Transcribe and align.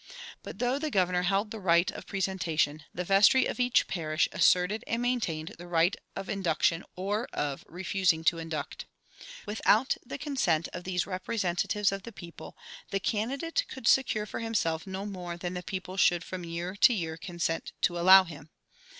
But 0.41 0.57
though 0.57 0.79
the 0.79 0.89
governor 0.89 1.21
held 1.21 1.51
the 1.51 1.59
right 1.59 1.91
of 1.91 2.07
presentation, 2.07 2.81
the 2.91 3.03
vestry 3.03 3.45
of 3.45 3.59
each 3.59 3.85
parish 3.87 4.27
asserted 4.31 4.83
and 4.87 4.99
maintained 4.99 5.53
the 5.59 5.67
right 5.67 5.95
of 6.15 6.27
induction 6.27 6.83
or 6.95 7.27
of 7.33 7.63
refusing 7.67 8.23
to 8.23 8.39
induct. 8.39 8.87
Without 9.45 9.95
the 10.03 10.17
consent 10.17 10.67
of 10.73 10.85
these 10.85 11.05
representatives 11.05 11.91
of 11.91 12.01
the 12.01 12.11
people 12.11 12.57
the 12.89 12.99
candidate 12.99 13.63
could 13.67 13.87
secure 13.87 14.25
for 14.25 14.39
himself 14.39 14.87
no 14.87 15.05
more 15.05 15.37
than 15.37 15.53
the 15.53 15.61
people 15.61 15.97
should 15.97 16.23
from 16.23 16.43
year 16.43 16.75
to 16.77 16.95
year 16.95 17.15
consent 17.15 17.71
to 17.81 17.99
allow 17.99 18.23
him. 18.23 18.49